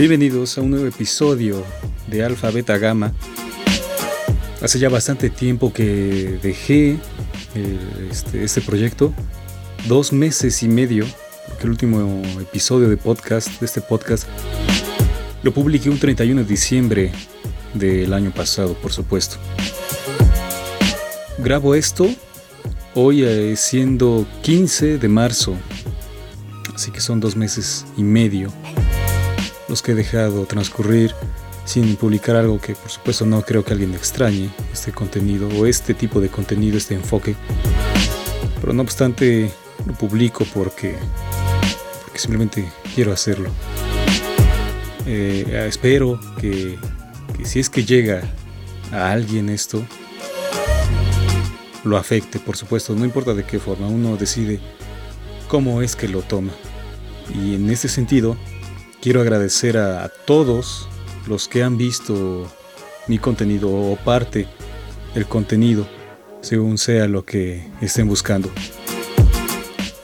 [0.00, 1.62] Bienvenidos a un nuevo episodio
[2.06, 3.12] de Alfa Beta Gamma.
[4.62, 6.96] Hace ya bastante tiempo que dejé
[8.10, 9.12] este, este, proyecto,
[9.88, 11.04] dos meses y medio,
[11.46, 14.26] porque el último episodio de podcast, de este podcast,
[15.42, 17.12] lo publiqué un 31 de diciembre
[17.74, 19.36] del año pasado, por supuesto.
[21.36, 22.08] Grabo esto
[22.94, 25.58] hoy eh, siendo 15 de marzo,
[26.74, 28.50] así que son dos meses y medio
[29.70, 31.14] los que he dejado transcurrir
[31.64, 35.94] sin publicar algo que por supuesto no creo que alguien extrañe este contenido o este
[35.94, 37.36] tipo de contenido, este enfoque.
[38.60, 39.50] Pero no obstante
[39.86, 40.96] lo publico porque,
[42.04, 43.50] porque simplemente quiero hacerlo.
[45.06, 46.76] Eh, espero que,
[47.36, 48.22] que si es que llega
[48.90, 49.84] a alguien esto,
[51.84, 54.58] lo afecte, por supuesto, no importa de qué forma, uno decide
[55.48, 56.52] cómo es que lo toma.
[57.32, 58.36] Y en ese sentido,
[59.00, 60.86] Quiero agradecer a, todos
[61.26, 62.46] los que han visto
[63.06, 64.46] mi contenido o parte
[65.14, 65.88] del contenido,
[66.42, 68.50] según sea lo que estén buscando.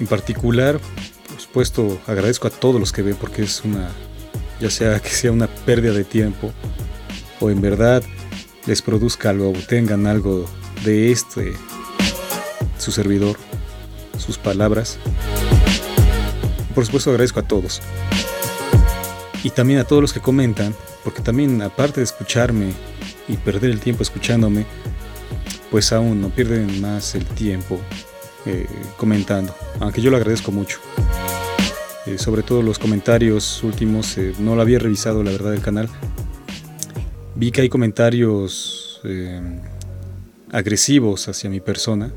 [0.01, 0.81] En particular,
[1.29, 3.91] por supuesto, agradezco a todos los que ven porque es una,
[4.61, 6.55] ya sea que sea una pérdida de tiempo
[7.41, 8.03] o en verdad
[8.65, 10.47] les produzca algo o tengan algo
[10.87, 11.53] de este,
[12.79, 13.37] su servidor,
[14.17, 14.97] sus palabras.
[16.75, 17.83] Por supuesto, agradezco a todos
[19.47, 22.73] y también a todos los que comentan, porque también aparte de escucharme
[23.29, 24.67] y perder el tiempo escuchándome,
[25.71, 27.79] pues aún no pierden más el tiempo
[28.45, 30.81] eh, comentando, aunque yo lo agradezco mucho.
[32.07, 35.89] Eh, sobre todo los comentarios últimos, eh, no lo había revisado la verdad del canal.
[37.37, 39.01] Vi que hay comentarios
[40.51, 42.11] agresivos hacia mi persona.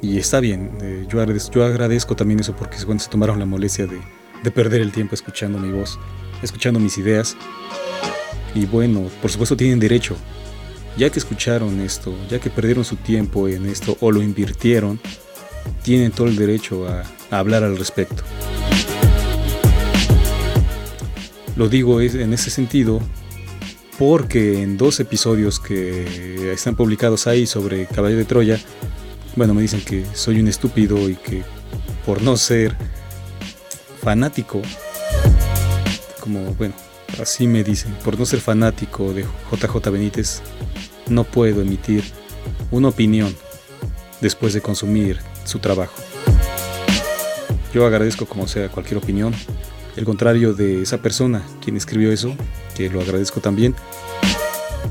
[0.00, 3.88] Y está bien, yo agradezco, yo, agradezco, también eso porque bueno, se tomaron la molestia
[3.88, 3.98] de,
[4.42, 5.98] de perder el tiempo escuchando mi voz,
[6.42, 7.36] escuchando mis ideas.
[8.54, 10.16] Y bueno, por supuesto tienen derecho.
[10.96, 15.00] Ya que escucharon esto, ya que perdieron su tiempo en esto o lo invirtieron,
[15.82, 18.22] tienen todo el derecho a, hablar al respecto.
[21.56, 23.00] Lo digo en ese sentido
[23.98, 28.60] porque en dos episodios que están publicados ahí sobre Caballo de Troya,
[29.34, 31.42] bueno, me dicen que soy un estúpido y que
[32.06, 32.76] por no ser
[34.02, 34.62] fanático,
[36.20, 36.74] como bueno,
[37.20, 40.42] así me dicen, por no ser fanático de JJ Benítez,
[41.08, 42.04] no puedo emitir
[42.70, 43.34] una opinión
[44.20, 45.94] después de consumir su trabajo.
[47.72, 49.34] Yo agradezco como sea cualquier opinión,
[49.96, 52.34] el contrario de esa persona quien escribió eso,
[52.74, 53.74] que lo agradezco también.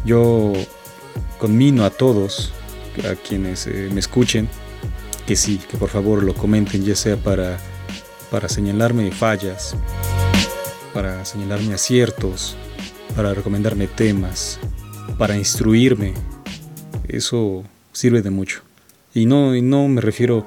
[0.05, 0.53] Yo
[1.37, 2.51] conmino a todos,
[3.09, 4.47] a quienes eh, me escuchen,
[5.25, 7.57] que sí, que por favor lo comenten, ya sea para
[8.31, 9.75] para señalarme fallas,
[10.93, 12.55] para señalarme aciertos,
[13.15, 14.59] para recomendarme temas,
[15.17, 16.13] para instruirme.
[17.07, 18.61] Eso sirve de mucho.
[19.13, 20.45] Y no, no me refiero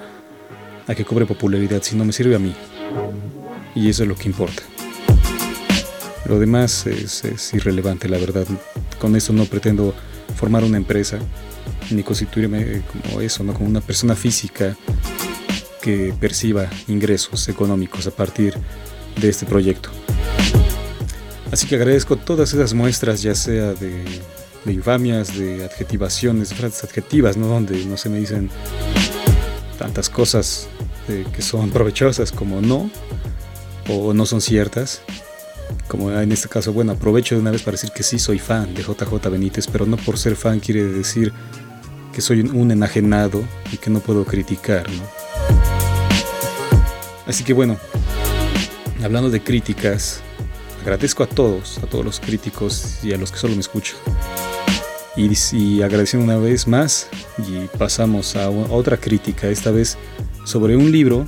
[0.86, 2.54] a que cobre popularidad, sino me sirve a mí.
[3.74, 4.62] Y eso es lo que importa.
[6.26, 8.46] Lo demás es, es irrelevante, la verdad.
[8.98, 9.94] Con eso no pretendo
[10.36, 11.18] formar una empresa,
[11.90, 13.54] ni constituirme como eso, ¿no?
[13.54, 14.76] como una persona física
[15.80, 18.54] que perciba ingresos económicos a partir
[19.20, 19.90] de este proyecto.
[21.50, 24.04] Así que agradezco todas esas muestras, ya sea de,
[24.66, 27.48] infamias, de adjetivaciones, de frases adjetivas, ¿no?
[27.48, 28.50] donde no se me dicen
[29.78, 30.68] tantas cosas
[31.08, 32.90] eh, que son provechosas como no,
[33.88, 35.02] o no son ciertas.
[35.88, 38.74] Como en este caso, bueno, aprovecho de una vez para decir que sí soy fan
[38.74, 41.32] de JJ Benítez, pero no por ser fan quiere decir
[42.12, 43.42] que soy un enajenado
[43.72, 45.19] y que no puedo criticar, ¿no?
[47.30, 47.78] Así que bueno,
[49.04, 50.20] hablando de críticas,
[50.82, 53.96] agradezco a todos, a todos los críticos y a los que solo me escuchan.
[55.16, 57.08] Y, agradeciendo una vez más,
[57.38, 59.96] y pasamos a, otra crítica, esta vez
[60.44, 61.24] sobre un libro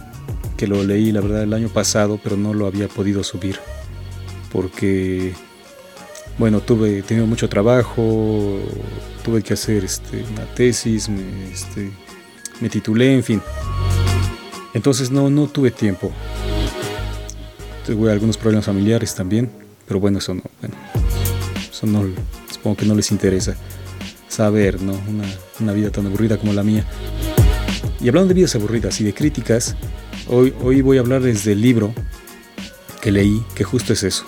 [0.57, 3.61] que lo leí la verdad el año pasado, pero no lo había podido subir.
[4.51, 5.35] Porque,
[6.37, 8.59] bueno, tuve mucho trabajo,
[9.25, 11.93] tuve que hacer este, una tesis, me, este,
[12.61, 13.43] me titulé, en fin.
[14.75, 16.11] Entonces no, no tuve tiempo.
[17.87, 19.51] Tuve algunos problemas familiares también,
[19.87, 20.77] pero bueno, eso no, bueno,
[21.71, 22.05] eso no,
[22.51, 23.57] supongo que no les interesa
[24.29, 24.95] saber, ¿no?
[25.61, 26.87] Una, vida tan aburrida como la mía.
[28.01, 29.77] Y hablando de vidas aburridas y de críticas,
[30.29, 31.93] hoy, hoy voy a hablarles del libro
[33.01, 34.25] que leí, que justo es eso.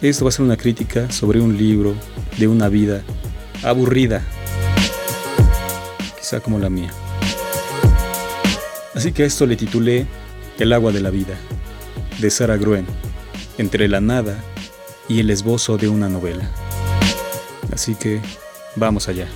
[0.00, 1.94] Esto va a ser una crítica sobre un libro
[2.38, 3.02] de una vida
[3.62, 4.22] aburrida,
[6.18, 6.90] quizá como la mía.
[9.04, 10.06] Así que a esto le titulé
[10.58, 11.34] El agua de la vida,
[12.20, 12.86] de Sarah Gruen.
[13.58, 14.42] entre la nada
[15.10, 16.50] y el esbozo de una novela.
[17.70, 18.22] Así que
[18.76, 19.28] vamos allá.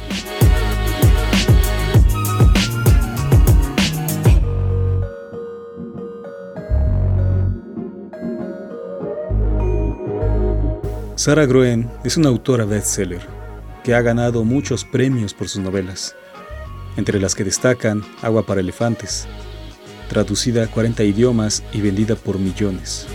[11.15, 13.21] Sarah Groen es una autora bestseller
[13.85, 16.17] que ha ganado muchos premios por sus novelas,
[16.97, 19.29] entre las que destacan Agua para elefantes,
[20.09, 23.07] traducida a 40 idiomas y vendida por millones,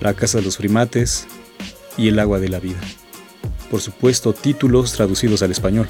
[0.00, 1.26] La Casa de los Primates
[1.96, 2.80] y El Agua de la Vida.
[3.70, 5.88] Por supuesto, títulos traducidos al español.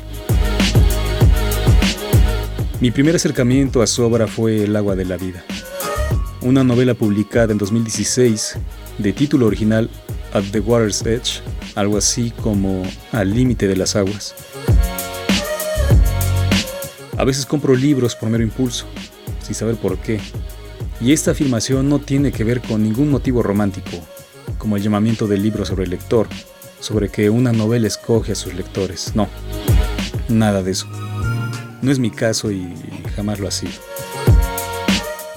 [2.81, 5.45] Mi primer acercamiento a su obra fue El Agua de la Vida,
[6.43, 8.59] una novela publicada en 2016
[8.99, 9.91] de título original
[10.33, 11.41] At the Water's Edge,
[11.75, 12.83] algo así como
[13.13, 14.35] Al límite de las aguas.
[17.17, 18.87] A veces compro libros por mero impulso,
[19.47, 20.21] sin saber por qué,
[21.01, 24.05] y esta afirmación no tiene que ver con ningún motivo romántico,
[24.59, 26.27] como el llamamiento del libro sobre el lector,
[26.81, 29.13] sobre que una novela escoge a sus lectores.
[29.15, 29.29] No,
[30.29, 30.89] nada de eso.
[31.81, 32.75] No es mi caso y
[33.15, 33.73] jamás lo ha sido.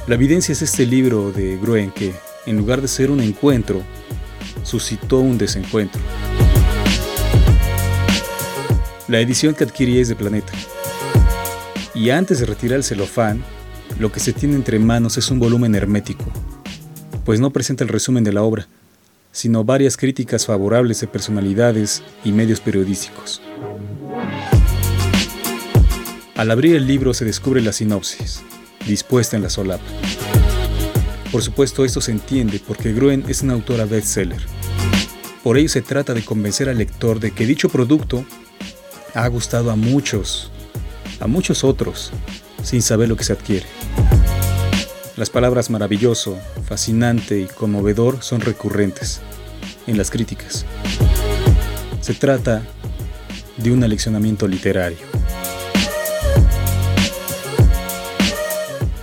[0.07, 2.13] La evidencia es este libro de Gruen que,
[2.45, 3.83] en lugar de ser un encuentro,
[4.63, 6.01] suscitó un desencuentro.
[9.07, 10.53] La edición que adquirí es de Planeta.
[11.93, 13.43] Y antes de retirar el celofán,
[13.99, 16.23] lo que se tiene entre manos es un volumen hermético,
[17.25, 18.67] pues no presenta el resumen de la obra,
[19.33, 23.41] sino varias críticas favorables de personalidades y medios periodísticos.
[26.37, 28.41] Al abrir el libro se descubre la sinopsis,
[28.87, 29.83] dispuesta en la solapa.
[31.29, 34.41] Por supuesto, esto se entiende porque Gruen es una autora bestseller.
[35.43, 38.23] Por ello se trata de convencer al lector de que dicho producto
[39.13, 40.51] ha gustado a muchos,
[41.19, 42.11] a muchos otros,
[42.63, 43.65] sin saber lo que se adquiere.
[45.17, 49.21] Las palabras maravilloso, fascinante y conmovedor son recurrentes
[49.85, 50.65] en las críticas.
[51.99, 52.63] Se trata
[53.57, 54.97] de un aleccionamiento literario.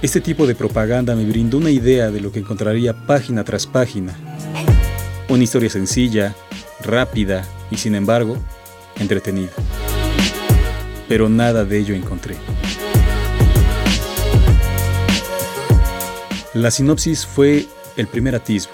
[0.02, 4.16] Este tipo de propaganda me brindó una idea de lo que encontraría página tras página.
[5.28, 6.34] Una historia sencilla,
[6.80, 8.38] rápida y sin embargo,
[8.98, 9.52] entretenida.
[11.08, 12.36] Pero nada de ello encontré.
[16.56, 17.66] La sinopsis fue
[17.98, 18.72] el primer atisbo,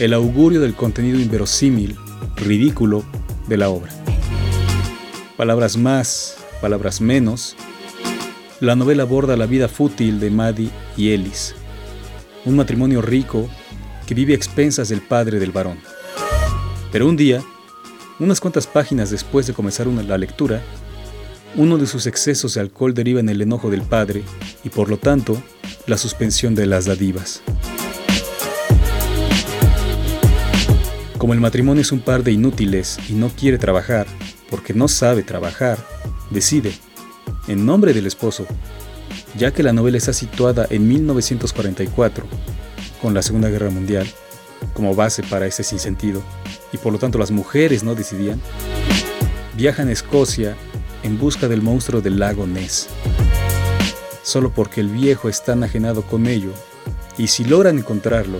[0.00, 1.96] el augurio del contenido inverosímil,
[2.34, 3.04] ridículo
[3.46, 3.92] de la obra.
[5.36, 7.54] Palabras más, palabras menos,
[8.58, 11.54] la novela aborda la vida fútil de Maddie y Ellis,
[12.44, 13.48] un matrimonio rico
[14.04, 15.78] que vive a expensas del padre del varón.
[16.90, 17.40] Pero un día,
[18.18, 20.60] unas cuantas páginas después de comenzar la lectura,
[21.54, 24.24] uno de sus excesos de alcohol deriva en el enojo del padre
[24.64, 25.40] y por lo tanto
[25.86, 27.42] la suspensión de las dadivas.
[31.18, 34.06] Como el matrimonio es un par de inútiles y no quiere trabajar
[34.48, 35.78] porque no sabe trabajar,
[36.30, 36.72] decide
[37.46, 38.46] en nombre del esposo,
[39.36, 42.24] ya que la novela está situada en 1944,
[43.00, 44.06] con la Segunda Guerra Mundial
[44.74, 46.22] como base para ese sinsentido,
[46.72, 48.40] y por lo tanto las mujeres no decidían,
[49.56, 50.56] viajan a Escocia
[51.02, 52.88] en busca del monstruo del lago Ness,
[54.30, 56.52] solo porque el viejo está enajenado con ello,
[57.18, 58.38] y si logran encontrarlo,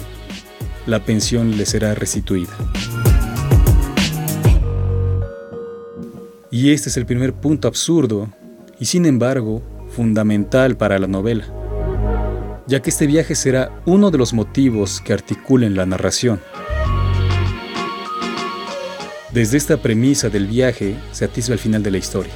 [0.86, 2.52] la pensión le será restituida.
[6.52, 8.28] Y este es el primer punto absurdo
[8.78, 11.44] y sin embargo fundamental para la novela,
[12.66, 16.40] ya que este viaje será uno de los motivos que articulen la narración.
[19.32, 22.32] Desde esta premisa del viaje se atisba el final de la historia.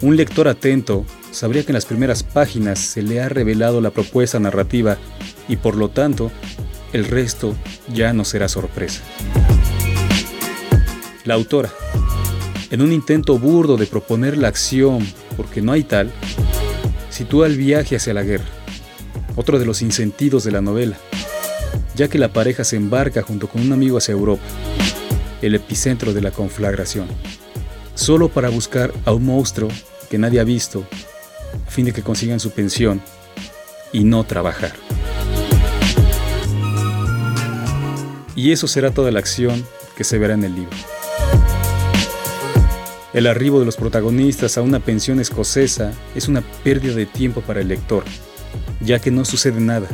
[0.00, 4.38] Un lector atento sabría que en las primeras páginas se le ha revelado la propuesta
[4.38, 4.98] narrativa
[5.48, 6.30] y por lo tanto
[6.92, 7.56] el resto
[7.92, 9.02] ya no será sorpresa.
[11.24, 11.70] La autora,
[12.70, 16.12] en un intento burdo de proponer la acción, porque no hay tal,
[17.10, 18.44] sitúa el viaje hacia la guerra,
[19.36, 20.96] otro de los insentidos de la novela,
[21.94, 24.42] ya que la pareja se embarca junto con un amigo hacia Europa,
[25.40, 27.06] el epicentro de la conflagración,
[27.94, 29.68] solo para buscar a un monstruo
[30.10, 30.84] que nadie ha visto,
[31.72, 33.00] fin de que consigan su pensión
[33.92, 34.72] y no trabajar.
[38.36, 39.64] Y eso será toda la acción
[39.96, 40.76] que se verá en el libro.
[43.12, 47.60] El arribo de los protagonistas a una pensión escocesa es una pérdida de tiempo para
[47.60, 48.04] el lector,
[48.80, 49.86] ya que no sucede nada.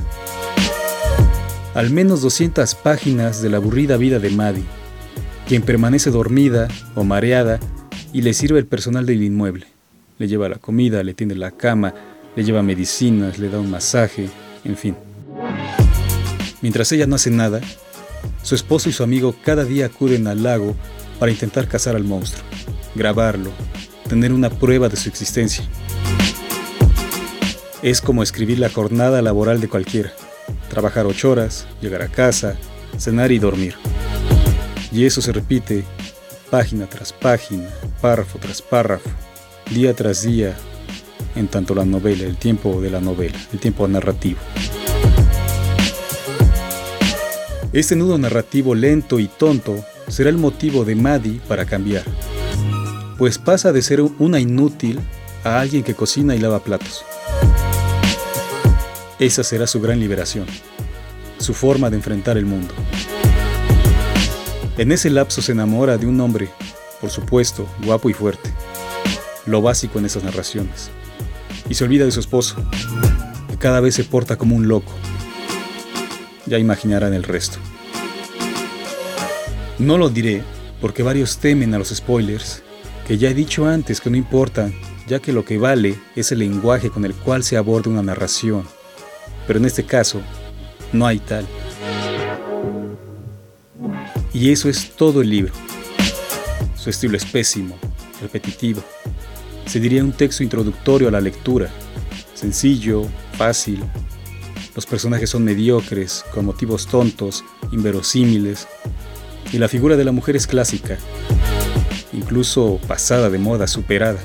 [1.75, 4.65] Al menos 200 páginas de la aburrida vida de Maddie,
[5.47, 7.59] quien permanece dormida o mareada
[8.13, 9.78] y le sirve el personal del inmueble.
[10.19, 11.95] Le lleva la comida, le tiende la cama,
[12.35, 14.29] le lleva medicinas, le da un masaje,
[14.65, 14.97] en fin.
[16.61, 17.61] Mientras ella no hace nada,
[18.43, 20.75] su esposo y su amigo cada día acuden al lago
[21.19, 22.45] para intentar cazar al monstruo,
[22.95, 23.51] grabarlo,
[24.09, 25.65] tener una prueba de su existencia.
[27.83, 30.13] Es como escribir la jornada laboral de cualquiera.
[30.69, 32.57] Trabajar ocho horas, llegar a casa,
[32.99, 33.75] cenar y dormir.
[34.91, 35.85] Y eso se repite
[36.51, 37.69] página tras página,
[38.01, 39.11] párrafo tras párrafo,
[39.71, 40.57] día tras día,
[41.37, 44.39] en tanto la novela, el tiempo de la novela, el tiempo narrativo.
[47.73, 52.03] Este nudo narrativo lento y tonto será el motivo de Maddie para cambiar,
[53.19, 55.01] pues pasa de ser una inútil
[55.45, 57.05] a alguien que cocina y lava platos.
[59.19, 60.47] Esa será su gran liberación,
[61.39, 62.73] su forma de enfrentar el mundo.
[64.79, 66.49] En ese lapso se enamora de un hombre,
[67.01, 68.51] por supuesto, guapo y fuerte,
[69.49, 70.91] lo básico en esas narraciones,
[71.69, 72.57] y se olvida de su esposo,
[73.51, 74.93] que cada vez se porta como un loco.
[76.47, 77.59] Ya imaginarán el resto.
[79.79, 80.43] No lo diré
[80.81, 82.63] porque varios temen a los spoilers,
[83.07, 84.75] que ya he dicho antes que no importan,
[85.07, 88.65] ya que lo que vale es el lenguaje con el cual se aborda una narración
[89.49, 90.21] pero en este caso
[90.93, 91.49] no hay tal.
[94.35, 95.55] Y eso es todo el libro.
[96.77, 97.77] Su estilo es pésimo,
[98.21, 98.85] repetitivo.
[99.69, 101.69] Se diría un texto introductorio a la lectura,
[102.35, 103.85] sencillo, fácil.
[104.75, 108.67] Los personajes son mediocres, con motivos tontos, inverosímiles,
[109.53, 110.99] y la figura de la mujer es clásica,
[112.13, 114.19] incluso pasada de moda, superada,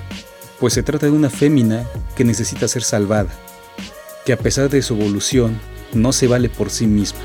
[0.59, 1.85] pues se trata de una fémina
[2.15, 3.29] que necesita ser salvada
[4.25, 5.59] que a pesar de su evolución,
[5.93, 7.19] no se vale por sí misma.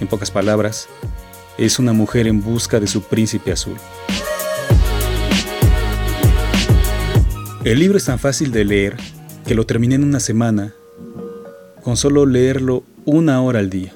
[0.00, 0.88] En pocas palabras,
[1.56, 3.76] es una mujer en busca de su príncipe azul.
[7.64, 8.94] El libro es tan fácil de leer
[9.46, 10.74] que lo terminé en una semana
[11.82, 13.94] con solo leerlo una hora al día.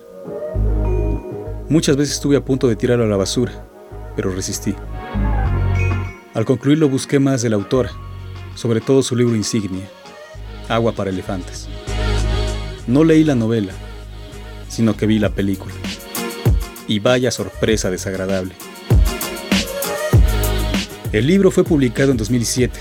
[1.68, 3.68] Muchas veces estuve a punto de tirarlo a la basura,
[4.16, 4.74] pero resistí.
[6.32, 7.90] Al concluirlo busqué más de la autora,
[8.54, 9.86] sobre todo su libro insignia,
[10.70, 11.68] Agua para elefantes.
[12.86, 13.74] No leí la novela,
[14.70, 15.74] sino que vi la película.
[16.86, 18.54] Y vaya sorpresa desagradable.
[21.12, 22.80] El libro fue publicado en 2007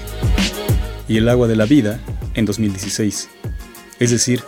[1.07, 1.99] y El agua de la vida
[2.33, 3.29] en 2016,
[3.99, 4.43] es decir,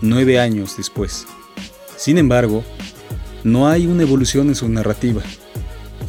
[0.00, 1.26] nueve años después.
[1.96, 2.64] Sin embargo,
[3.42, 5.22] no hay una evolución en su narrativa,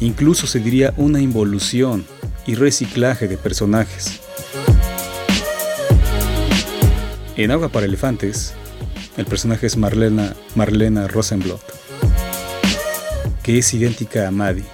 [0.00, 2.04] incluso se diría una involución
[2.46, 4.20] y reciclaje de personajes.
[7.36, 8.54] En Agua para Elefantes,
[9.16, 11.60] el personaje es Marlena, Marlena Rosenblatt,
[13.42, 14.64] que es idéntica a Maddie.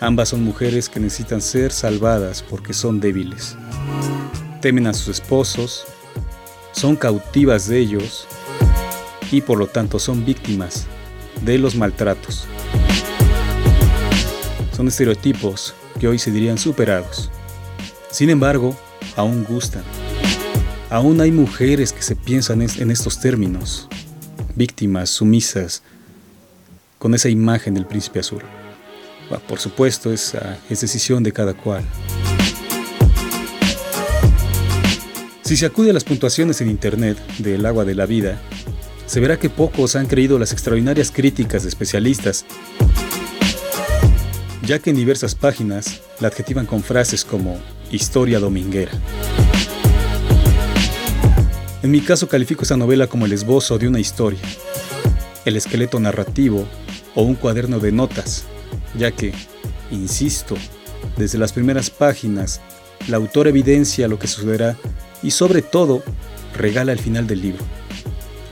[0.00, 3.56] Ambas son mujeres que necesitan ser salvadas porque son débiles.
[4.60, 5.86] Temen a sus esposos,
[6.72, 8.26] son cautivas de ellos
[9.30, 10.86] y por lo tanto son víctimas
[11.42, 12.46] de los maltratos.
[14.76, 17.30] Son estereotipos que hoy se dirían superados.
[18.10, 18.76] Sin embargo,
[19.16, 19.82] aún gustan.
[20.90, 23.88] Aún hay mujeres que se piensan en estos términos,
[24.56, 25.82] víctimas, sumisas,
[26.98, 28.42] con esa imagen del príncipe azul.
[29.48, 31.82] por supuesto, esa es decisión de cada cual.
[35.50, 38.40] Si se acude a las puntuaciones en Internet del agua de la vida,
[39.06, 42.44] se verá que pocos han creído las extraordinarias críticas de especialistas,
[44.62, 47.58] ya que en diversas páginas la adjetivan con frases como
[47.90, 48.92] historia dominguera.
[51.82, 54.38] En mi caso califico esta novela como el esbozo de una historia,
[55.44, 56.64] el esqueleto narrativo
[57.16, 58.44] o un cuaderno de notas,
[58.96, 59.32] ya que,
[59.90, 60.54] insisto,
[61.16, 62.60] desde las primeras páginas,
[63.08, 64.76] la autor evidencia lo que sucederá
[65.22, 66.02] y sobre todo
[66.56, 67.64] regala el final del libro.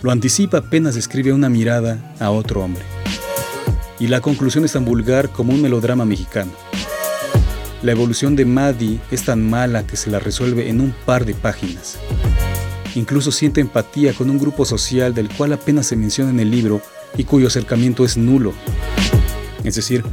[0.03, 2.83] Lo anticipa apenas describe una mirada a otro hombre.
[3.99, 6.53] Y la conclusión es tan vulgar como un melodrama mexicano.
[7.83, 11.35] La evolución de Maddie es tan mala que se la resuelve en un par de
[11.35, 11.99] páginas.
[12.95, 16.81] Incluso siente empatía con un grupo social del cual apenas se menciona en el libro
[17.17, 18.53] y cuyo acercamiento es nulo.
[19.65, 20.05] Es decir,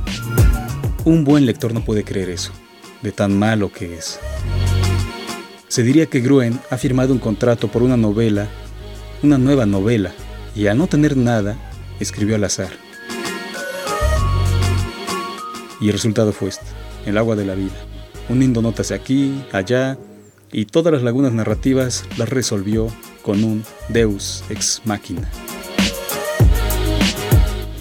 [1.06, 2.52] un buen lector no puede creer eso,
[3.02, 4.20] de tan malo que es.
[5.76, 8.48] Se diría que Gruen ha firmado un contrato por una novela,
[9.22, 10.14] una nueva novela,
[10.56, 11.58] y al no tener nada,
[12.00, 12.70] escribió al azar.
[15.82, 16.66] Y el resultado fue este,
[17.06, 17.76] el agua de la vida,
[18.30, 19.98] uniendo notas aquí, allá,
[20.50, 22.88] y todas las lagunas narrativas las resolvió
[23.22, 25.30] con un Deus ex machina.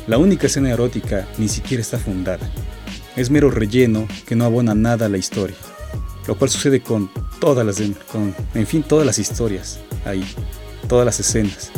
[0.08, 2.50] La única escena erótica ni siquiera está fundada.
[3.14, 5.54] Es mero relleno que no abona nada a la historia,
[6.26, 10.24] lo cual sucede con todas las, con, en fin, todas las historias ahí,
[10.88, 11.70] todas las escenas.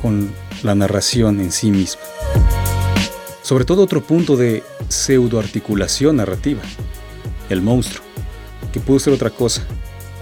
[0.00, 0.30] con
[0.62, 2.02] la narración en sí misma.
[3.42, 6.62] Sobre todo otro punto de pseudoarticulación narrativa,
[7.48, 8.04] el monstruo,
[8.72, 9.64] que pudo ser otra cosa,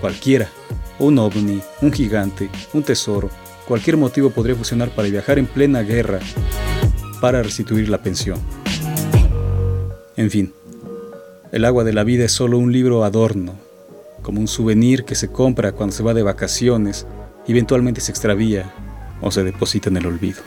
[0.01, 0.51] cualquiera,
[0.99, 3.31] un ovni, un gigante, un tesoro,
[3.67, 6.21] cualquier motivo podría funcionar para viajar en plena guerra
[7.21, 8.39] para restituir la pensión.
[10.17, 10.53] En fin,
[11.55, 13.55] el agua de la vida es solo un libro adorno,
[14.23, 17.07] como un souvenir que se compra cuando se va de vacaciones
[17.47, 18.75] y eventualmente se extravía
[19.21, 20.43] o se deposita en el olvido.